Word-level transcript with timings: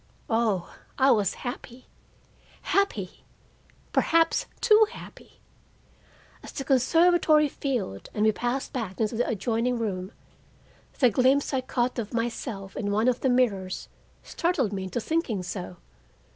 Oh, 0.31 0.75
I 0.97 1.11
was 1.11 1.35
happy, 1.45 1.85
happy, 2.63 3.23
perhaps 3.93 4.47
too 4.59 4.87
happy! 4.91 5.33
As 6.41 6.51
the 6.53 6.63
conservatory 6.63 7.47
filled 7.47 8.09
and 8.11 8.25
we 8.25 8.31
passed 8.31 8.73
back 8.73 8.99
into 8.99 9.15
the 9.15 9.29
adjoining 9.29 9.77
room, 9.77 10.11
the 10.97 11.11
glimpse 11.11 11.53
I 11.53 11.61
caught 11.61 11.99
of 11.99 12.15
myself 12.15 12.75
in 12.75 12.89
one 12.89 13.07
of 13.07 13.21
the 13.21 13.29
mirrors 13.29 13.89
startled 14.23 14.73
me 14.73 14.85
into 14.85 14.99
thinking 14.99 15.43
so. 15.43 15.77